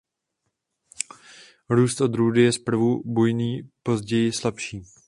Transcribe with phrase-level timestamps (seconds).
[1.69, 4.83] Růst odrůdy je zprvu bujný později slabší.